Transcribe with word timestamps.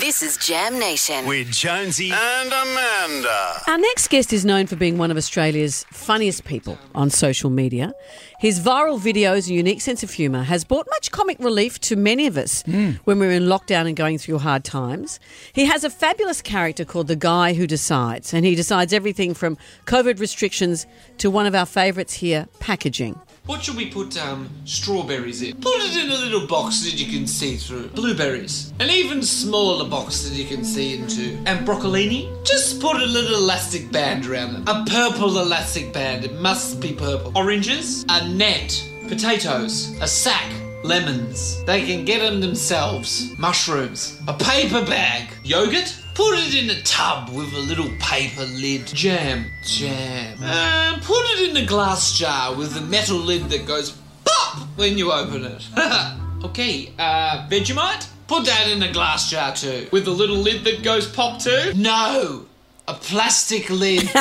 This 0.00 0.22
is 0.22 0.38
Jam 0.38 0.78
Nation. 0.78 1.26
with 1.26 1.52
Jonesy 1.52 2.10
and 2.10 2.48
Amanda. 2.50 3.60
Our 3.68 3.76
next 3.76 4.08
guest 4.08 4.32
is 4.32 4.46
known 4.46 4.66
for 4.66 4.74
being 4.74 4.96
one 4.96 5.10
of 5.10 5.18
Australia's 5.18 5.84
funniest 5.92 6.44
people 6.44 6.78
on 6.94 7.10
social 7.10 7.50
media. 7.50 7.92
His 8.38 8.60
viral 8.60 8.98
videos 8.98 9.46
and 9.46 9.56
unique 9.56 9.82
sense 9.82 10.02
of 10.02 10.10
humour 10.10 10.42
has 10.44 10.64
brought 10.64 10.86
much 10.88 11.10
comic 11.10 11.38
relief 11.38 11.78
to 11.80 11.96
many 11.96 12.26
of 12.26 12.38
us 12.38 12.62
hmm. 12.62 12.92
when 13.04 13.18
we're 13.18 13.30
in 13.30 13.42
lockdown 13.42 13.86
and 13.86 13.94
going 13.94 14.16
through 14.16 14.38
hard 14.38 14.64
times. 14.64 15.20
He 15.52 15.66
has 15.66 15.84
a 15.84 15.90
fabulous 15.90 16.40
character 16.40 16.86
called 16.86 17.08
the 17.08 17.14
Guy 17.14 17.52
Who 17.52 17.66
Decides, 17.66 18.32
and 18.32 18.46
he 18.46 18.54
decides 18.54 18.94
everything 18.94 19.34
from 19.34 19.58
COVID 19.84 20.18
restrictions 20.18 20.86
to 21.18 21.30
one 21.30 21.44
of 21.44 21.54
our 21.54 21.66
favourites 21.66 22.14
here, 22.14 22.48
packaging. 22.58 23.20
What 23.50 23.64
should 23.64 23.74
we 23.74 23.90
put 23.90 24.16
um, 24.16 24.48
strawberries 24.64 25.42
in? 25.42 25.56
Put 25.56 25.74
it 25.78 26.04
in 26.04 26.08
a 26.12 26.14
little 26.14 26.46
box 26.46 26.84
that 26.84 26.94
you 26.94 27.10
can 27.10 27.26
see 27.26 27.56
through. 27.56 27.88
Blueberries. 27.88 28.72
An 28.78 28.90
even 28.90 29.24
smaller 29.24 29.88
box 29.88 30.22
that 30.22 30.36
you 30.36 30.44
can 30.44 30.62
see 30.62 30.94
into. 30.94 31.36
And 31.46 31.66
broccolini? 31.66 32.30
Just 32.46 32.80
put 32.80 32.94
a 32.94 33.04
little 33.04 33.34
elastic 33.34 33.90
band 33.90 34.24
around 34.26 34.54
it. 34.54 34.68
A 34.68 34.84
purple 34.86 35.36
elastic 35.40 35.92
band. 35.92 36.24
It 36.24 36.40
must 36.40 36.80
be 36.80 36.92
purple. 36.92 37.32
Oranges? 37.36 38.04
A 38.08 38.28
net. 38.28 38.88
Potatoes. 39.08 40.00
A 40.00 40.06
sack. 40.06 40.59
Lemons. 40.82 41.62
They 41.64 41.84
can 41.86 42.04
get 42.04 42.20
them 42.20 42.40
themselves. 42.40 43.36
Mushrooms. 43.38 44.20
A 44.28 44.34
paper 44.34 44.84
bag. 44.84 45.28
Yogurt? 45.44 45.96
Put 46.14 46.38
it 46.38 46.54
in 46.54 46.70
a 46.70 46.82
tub 46.82 47.30
with 47.30 47.52
a 47.54 47.58
little 47.58 47.90
paper 48.00 48.44
lid. 48.44 48.86
Jam. 48.86 49.46
Jam. 49.64 50.38
Uh, 50.42 50.98
put 51.02 51.22
it 51.32 51.50
in 51.50 51.56
a 51.56 51.66
glass 51.66 52.18
jar 52.18 52.54
with 52.54 52.76
a 52.76 52.80
metal 52.82 53.18
lid 53.18 53.48
that 53.50 53.66
goes 53.66 53.96
pop 54.24 54.58
when 54.76 54.98
you 54.98 55.12
open 55.12 55.44
it. 55.44 55.64
okay, 56.44 56.92
uh, 56.98 57.46
Vegemite? 57.48 58.06
Put 58.26 58.46
that 58.46 58.68
in 58.68 58.82
a 58.82 58.92
glass 58.92 59.30
jar 59.30 59.54
too. 59.54 59.88
With 59.92 60.06
a 60.08 60.10
little 60.12 60.36
lid 60.36 60.64
that 60.64 60.82
goes 60.82 61.06
pop 61.06 61.40
too? 61.40 61.72
No! 61.74 62.46
A 62.88 62.94
plastic 62.94 63.68
lid. 63.70 64.08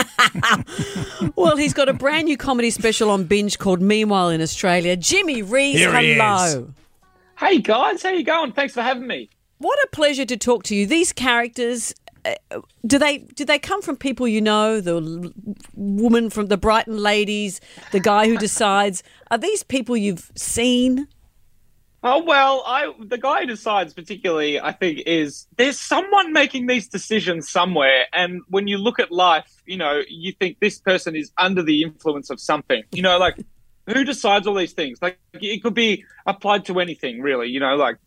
Well, 1.36 1.56
he's 1.56 1.74
got 1.74 1.88
a 1.88 1.94
brand 1.94 2.26
new 2.26 2.36
comedy 2.36 2.70
special 2.70 3.10
on 3.10 3.24
Binge 3.24 3.58
called 3.60 3.82
Meanwhile 3.82 4.30
in 4.30 4.42
Australia. 4.42 4.98
Jimmy 4.98 5.42
Rees, 5.42 5.78
Here 5.78 5.98
he 6.00 6.14
hello. 6.14 6.44
is. 6.44 6.68
Hey 7.38 7.60
guys, 7.60 8.04
how 8.04 8.10
you 8.10 8.24
going? 8.24 8.52
Thanks 8.52 8.74
for 8.74 8.82
having 8.82 9.08
me. 9.08 9.30
What 9.60 9.80
a 9.86 9.88
pleasure 9.94 10.26
to 10.26 10.36
talk 10.36 10.64
to 10.64 10.76
you. 10.76 10.86
These 10.86 11.14
characters, 11.14 11.94
uh, 12.26 12.60
do 12.86 12.98
they 13.00 13.20
do 13.20 13.46
they 13.46 13.58
come 13.60 13.82
from 13.82 13.96
people 13.96 14.28
you 14.28 14.42
know? 14.42 14.82
The 14.82 14.96
l- 14.98 15.32
woman 15.76 16.30
from 16.30 16.48
the 16.48 16.58
Brighton 16.58 16.98
ladies, 16.98 17.62
the 17.94 18.00
guy 18.02 18.28
who 18.28 18.38
decides. 18.38 19.02
Are 19.32 19.38
these 19.38 19.64
people 19.64 19.96
you've 19.96 20.32
seen? 20.36 21.08
Oh 22.02 22.24
well, 22.24 22.64
I 22.66 22.94
the 23.00 23.18
guy 23.18 23.42
who 23.42 23.48
decides 23.48 23.94
particularly, 23.94 24.60
I 24.60 24.72
think, 24.72 25.00
is 25.06 25.48
there's 25.58 25.78
someone 25.78 26.32
making 26.32 26.68
these 26.68 26.88
decisions 26.88 27.50
somewhere, 27.50 28.06
and 28.14 28.42
when 28.48 28.68
you 28.68 28.78
look 28.78 29.00
at 29.00 29.12
life, 29.12 29.62
you 29.66 29.78
know, 29.78 30.02
you 30.08 30.32
think 30.32 30.60
this 30.60 30.80
person 30.80 31.16
is 31.16 31.32
under 31.38 31.62
the 31.62 31.84
influence 31.84 32.30
of 32.30 32.40
something. 32.40 32.84
You 32.92 33.02
know, 33.02 33.18
like 33.18 33.38
who 33.86 34.06
decides 34.06 34.48
all 34.48 34.56
these 34.56 34.74
things? 34.74 35.02
Like 35.02 35.20
it 35.34 35.62
could 35.62 35.74
be 35.74 36.06
applied 36.26 36.66
to 36.66 36.80
anything, 36.80 37.22
really. 37.22 37.50
You 37.50 37.60
know, 37.60 37.76
like 37.76 37.98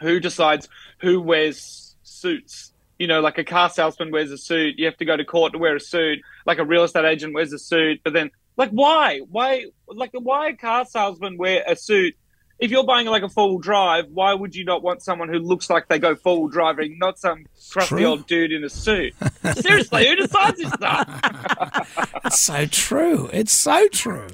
who 0.00 0.18
decides 0.18 0.68
who 1.00 1.20
wears 1.20 1.94
suits? 2.02 2.72
You 2.98 3.06
know, 3.06 3.20
like 3.20 3.36
a 3.36 3.44
car 3.44 3.68
salesman 3.68 4.12
wears 4.12 4.30
a 4.30 4.38
suit. 4.38 4.78
You 4.78 4.86
have 4.86 4.96
to 4.98 5.04
go 5.04 5.16
to 5.16 5.24
court 5.24 5.52
to 5.52 5.58
wear 5.58 5.76
a 5.76 5.80
suit. 5.80 6.20
Like 6.46 6.58
a 6.58 6.64
real 6.64 6.84
estate 6.84 7.04
agent 7.04 7.34
wears 7.34 7.52
a 7.52 7.58
suit. 7.58 8.00
But 8.04 8.12
then, 8.12 8.30
like, 8.56 8.70
why? 8.70 9.20
Why? 9.30 9.66
Like, 9.88 10.10
why 10.14 10.48
a 10.48 10.56
car 10.56 10.84
salesman 10.84 11.36
wear 11.36 11.64
a 11.66 11.74
suit? 11.74 12.14
If 12.62 12.70
you're 12.70 12.84
buying 12.84 13.08
like 13.08 13.24
a 13.24 13.28
four 13.28 13.48
wheel 13.48 13.58
drive, 13.58 14.06
why 14.12 14.32
would 14.34 14.54
you 14.54 14.64
not 14.64 14.84
want 14.84 15.02
someone 15.02 15.28
who 15.28 15.40
looks 15.40 15.68
like 15.68 15.88
they 15.88 15.98
go 15.98 16.14
four 16.14 16.42
wheel 16.42 16.48
driving, 16.48 16.96
not 16.96 17.18
some 17.18 17.44
crusty 17.72 17.96
True. 17.96 18.04
old 18.04 18.28
dude 18.28 18.52
in 18.52 18.62
a 18.62 18.70
suit? 18.70 19.14
Seriously, 19.56 20.06
who 20.06 20.14
decides 20.14 20.58
this 20.58 20.72
stuff? 20.72 22.08
It's 22.24 22.38
so 22.38 22.66
true. 22.66 23.28
It's 23.32 23.52
so 23.52 23.88
true. 23.88 24.28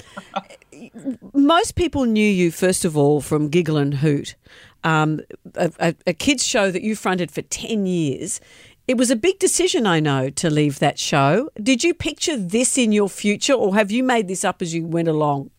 Most 1.33 1.75
people 1.75 2.05
knew 2.05 2.31
you 2.31 2.51
first 2.51 2.85
of 2.85 2.99
all 2.99 3.23
from 3.23 3.49
Giggle 3.49 3.79
and 3.79 3.95
Hoot, 3.95 4.35
um, 4.85 5.21
a, 5.55 5.73
a, 5.81 5.95
a 6.09 6.13
kids 6.13 6.45
show 6.45 6.71
that 6.71 6.83
you 6.83 6.95
fronted 6.95 7.31
for 7.31 7.41
ten 7.41 7.87
years. 7.87 8.41
It 8.87 8.99
was 8.99 9.11
a 9.11 9.17
big 9.17 9.39
decision, 9.39 9.87
I 9.87 10.01
know, 10.01 10.29
to 10.29 10.51
leave 10.51 10.81
that 10.81 10.99
show. 10.99 11.49
Did 11.61 11.83
you 11.83 11.95
picture 11.95 12.37
this 12.37 12.77
in 12.77 12.93
your 12.93 13.09
future, 13.09 13.55
or 13.55 13.75
have 13.75 13.91
you 13.91 14.05
made 14.05 14.29
this 14.29 14.45
up 14.45 14.61
as 14.61 14.75
you 14.75 14.85
went 14.85 15.09
along? 15.09 15.51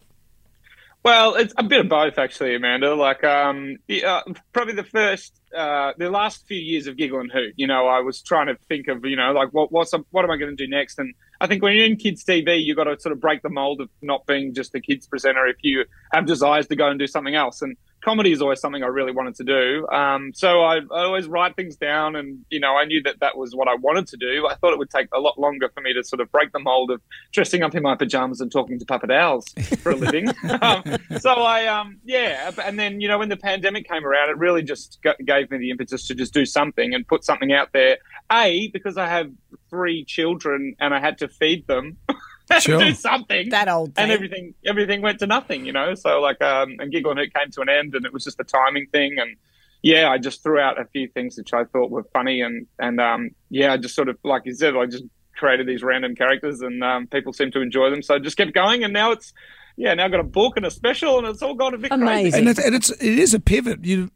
Well, 1.01 1.35
it's 1.35 1.53
a 1.57 1.63
bit 1.63 1.79
of 1.79 1.87
both, 1.87 2.17
actually, 2.17 2.55
Amanda. 2.55 2.93
Like, 2.93 3.23
um, 3.23 3.77
uh, 4.05 4.21
probably 4.51 4.73
the 4.73 4.83
first, 4.83 5.33
uh, 5.55 5.93
the 5.97 6.09
last 6.09 6.45
few 6.45 6.59
years 6.59 6.87
of 6.87 6.97
Giggle 6.97 7.21
and 7.21 7.31
Hoot, 7.31 7.53
you 7.55 7.67
know, 7.67 7.87
I 7.87 8.01
was 8.01 8.21
trying 8.21 8.47
to 8.47 8.57
think 8.67 8.89
of, 8.89 9.05
you 9.05 9.15
know, 9.15 9.31
like 9.31 9.49
what, 9.53 9.71
what's, 9.71 9.93
what 10.11 10.25
am 10.25 10.31
I 10.31 10.35
going 10.35 10.55
to 10.55 10.61
do 10.61 10.69
next? 10.69 10.99
And 10.99 11.15
I 11.39 11.47
think 11.47 11.63
when 11.63 11.73
you're 11.73 11.85
in 11.85 11.95
kids 11.95 12.25
TV, 12.25 12.61
you've 12.61 12.75
got 12.75 12.83
to 12.83 12.99
sort 12.99 13.13
of 13.13 13.21
break 13.21 13.41
the 13.43 13.49
mold 13.49 13.79
of 13.79 13.89
not 14.01 14.25
being 14.25 14.53
just 14.53 14.75
a 14.75 14.81
kids 14.81 15.07
presenter. 15.07 15.47
If 15.47 15.57
you 15.61 15.85
have 16.11 16.25
desires 16.25 16.67
to 16.67 16.75
go 16.75 16.89
and 16.89 16.99
do 16.99 17.07
something 17.07 17.35
else, 17.35 17.61
and 17.61 17.77
comedy 18.01 18.31
is 18.31 18.41
always 18.41 18.59
something 18.59 18.83
I 18.83 18.87
really 18.87 19.11
wanted 19.11 19.35
to 19.35 19.43
do. 19.43 19.87
Um, 19.89 20.31
so 20.33 20.61
I, 20.61 20.77
I 20.77 21.03
always 21.03 21.27
write 21.27 21.55
things 21.55 21.75
down, 21.75 22.15
and 22.15 22.45
you 22.49 22.59
know, 22.59 22.75
I 22.75 22.85
knew 22.85 23.01
that 23.03 23.19
that 23.19 23.37
was 23.37 23.55
what 23.55 23.67
I 23.67 23.75
wanted 23.75 24.07
to 24.07 24.17
do. 24.17 24.47
I 24.47 24.55
thought 24.55 24.73
it 24.73 24.79
would 24.79 24.89
take 24.89 25.07
a 25.13 25.19
lot 25.19 25.39
longer 25.39 25.69
for 25.73 25.81
me 25.81 25.93
to 25.93 26.03
sort 26.03 26.19
of 26.19 26.31
break 26.31 26.51
the 26.51 26.59
mold 26.59 26.91
of 26.91 27.01
dressing 27.31 27.63
up 27.63 27.75
in 27.75 27.83
my 27.83 27.95
pajamas 27.95 28.41
and 28.41 28.51
talking 28.51 28.79
to 28.79 28.85
puppet 28.85 29.11
owls 29.11 29.47
for 29.81 29.91
a 29.91 29.95
living. 29.95 30.29
um, 30.61 30.83
so 31.19 31.31
I, 31.31 31.67
um, 31.67 31.99
yeah, 32.05 32.51
and 32.63 32.79
then 32.79 33.01
you 33.01 33.07
know, 33.07 33.19
when 33.19 33.29
the 33.29 33.37
pandemic 33.37 33.87
came 33.87 34.05
around, 34.05 34.29
it 34.29 34.37
really 34.37 34.63
just 34.63 34.99
g- 35.03 35.23
gave 35.25 35.51
me 35.51 35.57
the 35.57 35.69
impetus 35.69 36.07
to 36.07 36.15
just 36.15 36.33
do 36.33 36.45
something 36.45 36.93
and 36.93 37.07
put 37.07 37.23
something 37.23 37.51
out 37.53 37.73
there. 37.73 37.97
A 38.31 38.69
because 38.69 38.97
I 38.97 39.07
have 39.07 39.31
three 39.69 40.03
children 40.05 40.75
and 40.79 40.93
I 40.93 40.99
had 40.99 41.17
to 41.19 41.27
feed 41.27 41.67
them. 41.67 41.97
Sure. 42.61 42.79
do 42.79 42.93
something 42.93 43.49
That 43.49 43.67
old 43.67 43.93
and 43.95 44.11
everything 44.11 44.55
everything 44.65 45.01
went 45.01 45.19
to 45.19 45.27
nothing, 45.27 45.65
you 45.65 45.71
know. 45.73 45.93
So 45.95 46.19
like 46.19 46.41
um 46.41 46.75
and 46.79 46.91
Giggle 46.91 47.11
and 47.11 47.19
It 47.19 47.33
came 47.33 47.51
to 47.51 47.61
an 47.61 47.69
end 47.69 47.95
and 47.95 48.05
it 48.05 48.13
was 48.13 48.23
just 48.23 48.39
a 48.39 48.43
timing 48.43 48.87
thing 48.87 49.17
and 49.19 49.37
yeah, 49.81 50.09
I 50.09 50.17
just 50.17 50.43
threw 50.43 50.59
out 50.59 50.79
a 50.79 50.85
few 50.85 51.07
things 51.07 51.37
which 51.37 51.53
I 51.53 51.63
thought 51.65 51.91
were 51.91 52.05
funny 52.11 52.41
and 52.41 52.65
and 52.79 52.99
um 52.99 53.31
yeah, 53.49 53.73
I 53.73 53.77
just 53.77 53.95
sort 53.95 54.09
of 54.09 54.17
like 54.23 54.43
you 54.45 54.53
said, 54.53 54.75
I 54.75 54.85
just 54.87 55.03
created 55.39 55.67
these 55.67 55.83
random 55.83 56.15
characters 56.15 56.61
and 56.61 56.83
um, 56.83 57.07
people 57.07 57.31
seem 57.31 57.49
to 57.51 57.61
enjoy 57.61 57.89
them. 57.89 58.03
So 58.03 58.15
I 58.15 58.19
just 58.19 58.35
kept 58.35 58.53
going 58.53 58.83
and 58.83 58.91
now 58.91 59.11
it's 59.11 59.33
yeah, 59.77 59.93
now 59.93 60.03
I've 60.03 60.11
got 60.11 60.19
a 60.19 60.23
book 60.23 60.57
and 60.57 60.65
a 60.65 60.71
special 60.71 61.19
and 61.19 61.27
it's 61.27 61.41
all 61.41 61.53
gone 61.53 61.73
a 61.73 61.77
bit 61.77 61.91
Amazing. 61.93 62.31
crazy. 62.31 62.37
And 62.37 62.49
it's, 62.49 62.59
and 62.65 62.75
it's 62.75 62.89
it 62.89 63.17
is 63.17 63.33
a 63.33 63.39
pivot. 63.39 63.85
You, 63.85 64.11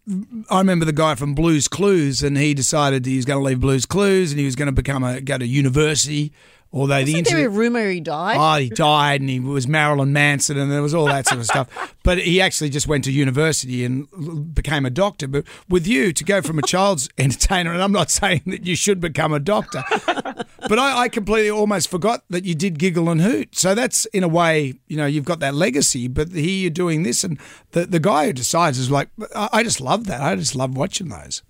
I 0.49 0.57
remember 0.57 0.83
the 0.83 0.91
guy 0.91 1.15
from 1.15 1.33
Blues 1.33 1.69
Clues, 1.69 2.21
and 2.21 2.37
he 2.37 2.53
decided 2.53 3.05
he 3.05 3.15
was 3.15 3.23
going 3.23 3.39
to 3.39 3.45
leave 3.45 3.61
Blues 3.61 3.85
Clues, 3.85 4.31
and 4.31 4.39
he 4.39 4.45
was 4.45 4.57
going 4.57 4.65
to 4.65 4.73
become 4.73 5.05
a 5.05 5.21
go 5.21 5.37
to 5.37 5.47
university. 5.47 6.33
Although 6.73 7.03
the 7.03 7.11
Isn't 7.13 7.25
there 7.25 7.45
a 7.45 7.49
rumor 7.49 7.87
he 7.87 7.99
died? 7.99 8.35
oh, 8.39 8.59
he 8.59 8.69
died, 8.69 9.21
and 9.21 9.29
he 9.29 9.39
was 9.39 9.67
Marilyn 9.67 10.11
Manson, 10.11 10.57
and 10.57 10.71
there 10.71 10.81
was 10.81 10.95
all 10.95 11.05
that 11.05 11.27
sort 11.27 11.39
of 11.39 11.45
stuff. 11.45 11.69
But 12.03 12.17
he 12.17 12.41
actually 12.41 12.69
just 12.69 12.85
went 12.85 13.05
to 13.05 13.13
university 13.13 13.85
and 13.85 14.53
became 14.53 14.85
a 14.85 14.89
doctor. 14.89 15.25
But 15.25 15.45
with 15.69 15.87
you 15.87 16.11
to 16.11 16.23
go 16.25 16.41
from 16.41 16.59
a 16.59 16.61
child's 16.61 17.07
entertainer, 17.17 17.71
and 17.71 17.81
I'm 17.81 17.93
not 17.93 18.11
saying 18.11 18.41
that 18.47 18.65
you 18.65 18.75
should 18.75 18.99
become 18.99 19.31
a 19.31 19.39
doctor, 19.39 19.85
but 20.05 20.77
I, 20.77 21.03
I 21.03 21.07
completely 21.07 21.49
almost 21.49 21.89
forgot 21.89 22.25
that 22.29 22.43
you 22.43 22.55
did 22.55 22.77
giggle 22.77 23.09
and 23.09 23.21
hoot. 23.21 23.55
So 23.55 23.73
that's 23.73 24.03
in 24.07 24.21
a 24.21 24.27
way, 24.27 24.73
you 24.87 24.97
know, 24.97 25.05
you've 25.05 25.23
got 25.23 25.39
that 25.39 25.55
legacy. 25.55 26.09
But 26.09 26.33
here 26.33 26.43
you're 26.43 26.69
doing 26.71 27.03
this, 27.03 27.23
and 27.23 27.39
the 27.71 27.85
the 27.85 28.01
guy 28.01 28.25
who 28.25 28.33
decides 28.33 28.77
is 28.77 28.91
like, 28.91 29.07
I, 29.33 29.47
I 29.53 29.63
just 29.63 29.79
love 29.79 30.05
that. 30.07 30.19
I 30.19 30.35
just 30.35 30.55
love 30.55 30.75
watching 30.75 31.07
those. 31.07 31.41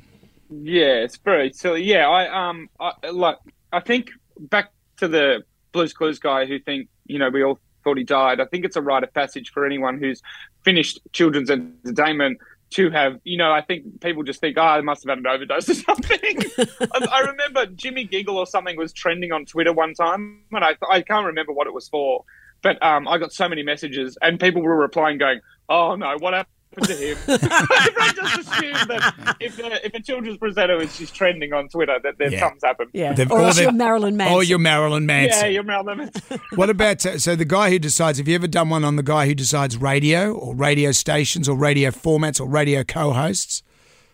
Yeah, 0.52 1.02
it's 1.04 1.18
very 1.18 1.52
silly. 1.52 1.82
Yeah, 1.82 2.08
I 2.08 2.50
um, 2.50 2.70
I, 2.80 2.92
like 3.10 3.38
I 3.72 3.80
think 3.80 4.12
back 4.38 4.72
to 5.04 5.08
the 5.08 5.44
Blues 5.72 5.94
Clues 5.94 6.20
guy 6.20 6.46
who 6.46 6.60
think 6.60 6.88
you 7.06 7.20
know 7.20 7.30
we 7.30 7.44
all 7.44 7.60
thought 7.84 7.98
he 7.98 8.04
died. 8.04 8.40
I 8.40 8.46
think 8.46 8.66
it's 8.66 8.76
a 8.76 8.82
rite 8.82 9.04
of 9.04 9.14
passage 9.14 9.52
for 9.52 9.66
anyone 9.66 10.00
who's 10.00 10.22
finished 10.64 11.00
children's 11.12 11.52
entertainment 11.52 12.40
to 12.72 12.90
have 12.90 13.20
you 13.24 13.38
know. 13.38 13.52
I 13.52 13.62
think 13.62 14.02
people 14.02 14.24
just 14.24 14.40
think, 14.40 14.58
oh, 14.58 14.62
I 14.62 14.82
must 14.82 15.04
have 15.04 15.10
had 15.10 15.20
an 15.20 15.28
overdose 15.28 15.70
or 15.70 15.74
something. 15.90 16.40
I, 16.58 17.08
I 17.12 17.20
remember 17.20 17.66
Jimmy 17.68 18.06
Giggle 18.06 18.38
or 18.38 18.48
something 18.48 18.78
was 18.78 18.94
trending 18.94 19.32
on 19.32 19.46
Twitter 19.46 19.74
one 19.74 19.94
time, 19.94 20.44
and 20.52 20.64
I 20.64 20.76
I 20.90 21.02
can't 21.02 21.26
remember 21.26 21.52
what 21.52 21.68
it 21.68 21.74
was 21.74 21.90
for, 21.90 22.24
but 22.62 22.82
um, 22.82 23.08
I 23.08 23.18
got 23.18 23.34
so 23.34 23.50
many 23.50 23.64
messages 23.64 24.18
and 24.22 24.40
people 24.40 24.62
were 24.62 24.78
replying 24.78 25.18
going, 25.18 25.42
oh 25.70 25.96
no, 25.96 26.16
what 26.20 26.34
happened? 26.34 26.54
To 26.82 26.94
him, 26.96 27.18
everyone 27.28 28.16
just 28.16 28.40
assumed 28.40 28.90
that 28.90 29.36
if 29.40 29.60
a, 29.60 29.86
if 29.86 29.94
a 29.94 30.02
children's 30.02 30.38
presenter 30.38 30.82
is 30.82 30.98
just 30.98 31.14
trending 31.16 31.54
on 31.54 31.68
Twitter, 31.70 31.98
that 32.04 32.18
then 32.18 32.32
Yeah. 32.32 32.40
something's 32.40 32.64
happened. 32.64 32.90
yeah. 32.94 33.14
They've- 33.14 33.32
Or 33.32 33.40
or 33.40 33.44
else 33.46 33.60
you're 33.60 33.72
Marilyn 33.72 34.18
Manson. 34.18 34.38
Oh, 34.38 34.42
you're 34.42 34.60
Marilyn 34.60 35.06
Manson. 35.06 35.40
Yeah, 35.44 35.48
you're 35.48 35.64
Marilyn. 35.64 36.10
What 36.56 36.70
about 36.70 37.06
uh, 37.06 37.18
so 37.20 37.36
the 37.36 37.46
guy 37.46 37.70
who 37.70 37.80
decides? 37.80 38.18
Have 38.18 38.28
you 38.28 38.36
ever 38.36 38.48
done 38.48 38.70
one 38.70 38.84
on 38.84 38.96
the 38.96 39.04
guy 39.04 39.26
who 39.28 39.36
decides 39.36 39.78
radio 39.78 40.34
or 40.34 40.56
radio 40.56 40.92
stations 40.92 41.48
or 41.50 41.56
radio 41.58 41.92
formats 41.92 42.40
or 42.42 42.48
radio 42.48 42.84
co-hosts? 42.84 43.64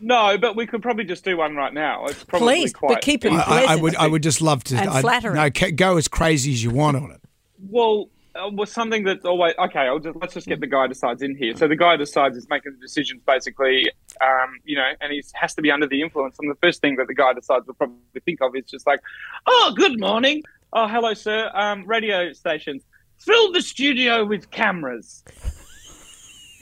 No, 0.01 0.37
but 0.37 0.55
we 0.55 0.65
could 0.65 0.81
probably 0.81 1.03
just 1.03 1.25
do 1.25 1.35
one 1.37 1.55
right 1.55 1.73
now. 1.73 2.05
It's 2.05 2.23
probably 2.23 2.55
Please, 2.61 2.73
quite. 2.73 2.93
but 2.95 3.01
keep 3.01 3.25
it 3.25 3.33
I, 3.33 3.41
I, 3.65 3.73
I 3.73 3.75
would. 3.75 3.95
I 3.97 4.07
would 4.07 4.23
just 4.23 4.41
love 4.41 4.63
to. 4.65 4.77
And 4.77 4.89
I'd- 4.89 5.01
flattering. 5.01 5.35
No, 5.35 5.49
go 5.75 5.97
as 5.97 6.07
crazy 6.07 6.53
as 6.53 6.63
you 6.63 6.71
want 6.71 6.95
on 6.97 7.11
it. 7.11 7.21
Well, 7.61 8.03
uh, 8.03 8.05
was 8.35 8.71
something 8.71 9.03
that's 9.03 9.25
always 9.25 9.53
okay. 9.57 9.79
I'll 9.79 9.99
just 9.99 10.17
let's 10.19 10.33
just 10.33 10.47
get 10.47 10.59
the 10.59 10.67
guy 10.67 10.87
decides 10.87 11.21
in 11.21 11.35
here. 11.35 11.55
So 11.55 11.67
the 11.67 11.75
guy 11.75 11.95
decides 11.95 12.37
is 12.37 12.47
making 12.49 12.73
the 12.73 12.79
decisions 12.79 13.21
basically, 13.25 13.91
um, 14.21 14.59
you 14.63 14.75
know, 14.75 14.91
and 15.01 15.11
he 15.11 15.23
has 15.33 15.55
to 15.55 15.61
be 15.61 15.71
under 15.71 15.87
the 15.87 16.01
influence. 16.01 16.37
And 16.39 16.49
the 16.49 16.57
first 16.61 16.81
thing 16.81 16.95
that 16.97 17.07
the 17.07 17.13
guy 17.13 17.33
decides 17.33 17.67
will 17.67 17.73
probably 17.73 17.97
think 18.25 18.41
of 18.41 18.55
is 18.55 18.65
just 18.65 18.85
like, 18.85 18.99
oh, 19.47 19.73
good 19.75 19.99
morning. 19.99 20.43
Oh, 20.73 20.87
hello, 20.87 21.13
sir. 21.13 21.49
Um, 21.53 21.85
radio 21.85 22.31
stations. 22.33 22.83
Fill 23.17 23.51
the 23.51 23.61
studio 23.61 24.25
with 24.25 24.49
cameras. 24.51 25.23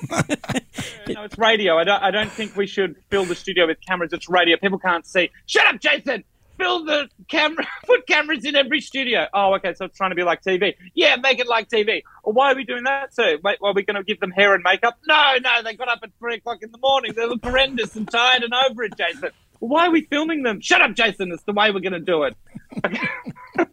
no, 0.10 1.24
it's 1.24 1.38
radio. 1.38 1.78
I 1.78 1.84
don't. 1.84 2.02
I 2.04 2.12
don't 2.12 2.32
think 2.32 2.56
we 2.56 2.68
should 2.68 2.96
fill 3.10 3.26
the 3.26 3.36
studio 3.36 3.68
with 3.68 3.78
cameras. 3.82 4.14
It's 4.14 4.30
radio. 4.30 4.58
People 4.58 4.80
can't 4.80 5.06
see. 5.06 5.30
Shut 5.46 5.66
up, 5.68 5.82
Jason. 5.82 6.24
Fill 6.58 6.86
the 6.86 7.10
camera. 7.28 7.68
Put 7.86 8.08
cameras 8.08 8.46
in 8.46 8.56
every 8.56 8.82
studio. 8.82 9.28
Oh, 9.34 9.54
okay. 9.56 9.74
So 9.76 9.86
it's 9.86 9.98
trying 9.98 10.12
to 10.12 10.16
be 10.16 10.24
like 10.24 10.42
TV. 10.44 10.76
Yeah, 10.96 11.16
make 11.18 11.40
it 11.40 11.48
like 11.48 11.70
TV. 11.70 12.02
Well, 12.24 12.34
why 12.34 12.52
are 12.52 12.56
we 12.56 12.64
doing 12.64 12.84
that, 12.86 13.14
sir? 13.14 13.38
Wait, 13.44 13.58
are 13.62 13.74
we 13.74 13.84
going 13.84 13.96
to 13.96 14.04
give 14.04 14.20
them 14.20 14.32
hair 14.32 14.54
and 14.56 14.64
makeup? 14.64 14.98
No, 15.08 15.36
no. 15.42 15.62
They 15.64 15.76
got 15.76 15.88
up 15.88 16.00
at 16.04 16.10
three 16.20 16.36
o'clock 16.36 16.60
in 16.62 16.72
the 16.72 16.78
morning. 16.80 17.14
They 17.16 17.26
look 17.26 17.44
horrendous 17.44 17.96
and 17.96 18.10
tired 18.10 18.44
and 18.44 18.54
over 18.54 18.84
it, 18.84 18.98
Jason. 18.98 19.30
Why 19.60 19.88
are 19.88 19.92
we 19.92 20.02
filming 20.02 20.44
them? 20.44 20.62
Shut 20.62 20.82
up, 20.82 20.94
Jason. 20.96 21.32
It's 21.32 21.44
the 21.44 21.54
way 21.54 21.72
we're 21.72 21.80
going 21.80 21.94
to 21.94 22.00
do 22.00 22.24
it. 22.24 22.36
Okay. 22.86 23.08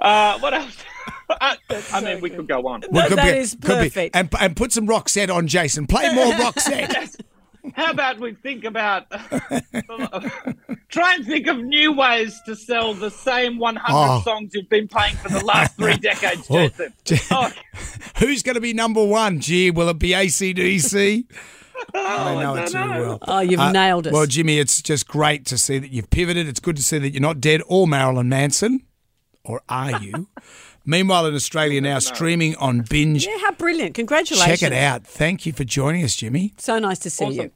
uh, 0.00 0.38
what 0.38 0.54
else? 0.54 0.76
Uh, 1.30 1.56
I 1.92 2.00
mean, 2.00 2.22
we 2.22 2.30
could 2.30 2.48
go 2.48 2.66
on. 2.68 2.82
No, 2.90 3.06
could 3.06 3.18
that 3.18 3.34
be- 3.34 3.38
is 3.38 3.50
could 3.52 3.60
be. 3.82 3.90
perfect. 3.90 4.16
And, 4.16 4.30
and 4.40 4.56
put 4.56 4.72
some 4.72 4.86
Roxette 4.88 5.28
on, 5.28 5.46
Jason. 5.46 5.86
Play 5.86 6.10
more 6.14 6.32
Roxette. 6.32 7.20
Yes. 7.78 7.86
How 7.86 7.92
about 7.92 8.18
we 8.18 8.34
think 8.34 8.64
about 8.64 9.06
try 10.88 11.14
and 11.14 11.24
think 11.26 11.46
of 11.46 11.58
new 11.58 11.92
ways 11.92 12.40
to 12.46 12.54
sell 12.56 12.94
the 12.94 13.10
same 13.10 13.58
100 13.58 13.84
Oh. 13.88 14.20
songs 14.22 14.50
you've 14.54 14.68
been 14.68 14.88
playing 14.88 15.16
for 15.16 15.28
the 15.28 15.44
last 15.44 15.76
three 15.76 15.96
decades, 16.08 16.46
Oh, 16.50 16.68
Jason. 16.68 16.92
J- 17.04 17.18
Oh, 17.30 17.50
Who's 18.18 18.42
going 18.42 18.54
to 18.56 18.60
be 18.60 18.72
number 18.72 19.04
one? 19.04 19.40
Gee, 19.40 19.70
will 19.70 19.88
it 19.88 19.98
be 19.98 20.10
ACDC? 20.10 21.24
I 21.94 22.34
know 22.42 22.56
it 22.56 22.66
too 22.68 22.74
well. 22.78 23.18
Oh, 23.22 23.40
you've 23.40 23.60
Uh, 23.60 23.70
nailed 23.72 24.08
us. 24.08 24.12
Well, 24.12 24.26
Jimmy, 24.26 24.58
it's 24.58 24.82
just 24.82 25.06
great 25.06 25.46
to 25.46 25.56
see 25.56 25.78
that 25.78 25.90
you've 25.92 26.10
pivoted. 26.10 26.48
It's 26.48 26.60
good 26.60 26.76
to 26.76 26.82
see 26.82 26.98
that 26.98 27.10
you're 27.10 27.22
not 27.22 27.40
dead 27.40 27.62
or 27.68 27.86
Marilyn 27.86 28.28
Manson. 28.28 28.82
Or 29.44 29.62
are 29.68 30.02
you? 30.02 30.28
Meanwhile, 30.84 31.26
in 31.26 31.34
Australia 31.34 31.80
now, 31.80 32.00
streaming 32.00 32.56
on 32.56 32.80
Binge. 32.80 33.26
yeah, 33.26 33.38
how 33.40 33.52
brilliant. 33.52 33.94
Congratulations. 33.94 34.60
Check 34.60 34.72
it 34.72 34.76
out. 34.76 35.04
Thank 35.06 35.46
you 35.46 35.52
for 35.52 35.64
joining 35.64 36.02
us, 36.04 36.16
Jimmy. 36.16 36.52
So 36.58 36.78
nice 36.78 36.98
to 37.00 37.10
see 37.10 37.26
you. 37.26 37.40
awesome. 37.42 37.52